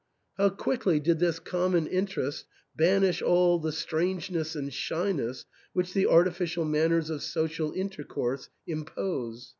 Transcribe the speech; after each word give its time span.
How 0.39 0.49
quickly 0.49 0.99
did 0.99 1.19
this 1.19 1.37
common 1.37 1.85
interest 1.85 2.47
banish 2.75 3.21
all 3.21 3.59
the 3.59 3.71
strangeness 3.71 4.55
and 4.55 4.73
shyness 4.73 5.45
which 5.73 5.93
the 5.93 6.07
artificial 6.07 6.65
manners 6.65 7.11
of 7.11 7.21
social 7.21 7.71
intercourse 7.71 8.49
impose. 8.65 9.49